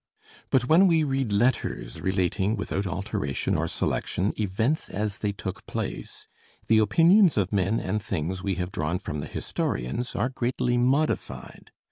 But 0.49 0.65
when 0.67 0.87
we 0.87 1.03
read 1.03 1.31
letters 1.31 2.01
relating, 2.01 2.55
without 2.55 2.87
alteration 2.87 3.55
or 3.55 3.67
selection, 3.67 4.33
events 4.35 4.89
as 4.89 5.19
they 5.19 5.31
took 5.31 5.63
place, 5.67 6.25
the 6.65 6.79
opinions 6.79 7.37
of 7.37 7.53
men 7.53 7.79
and 7.79 8.01
things 8.01 8.41
we 8.41 8.55
have 8.55 8.71
drawn 8.71 8.97
from 8.97 9.19
the 9.19 9.27
historians 9.27 10.15
are 10.15 10.29
greatly 10.29 10.75
modified. 10.75 11.69